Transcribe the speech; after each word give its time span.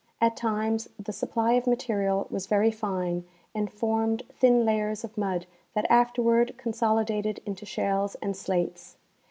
At 0.19 0.35
times 0.35 0.87
the 0.97 1.13
supply 1.13 1.53
of 1.53 1.67
ma 1.67 1.75
terial 1.75 2.27
was 2.31 2.47
very 2.47 2.71
fine 2.71 3.23
and 3.53 3.71
formed 3.71 4.23
thin 4.33 4.65
layers 4.65 5.03
of 5.03 5.15
mud 5.15 5.45
that 5.75 5.85
after 5.91 6.23
ward 6.23 6.55
consolidated 6.57 7.39
into 7.45 7.67
shales 7.67 8.15
and 8.15 8.35
slates. 8.35 8.97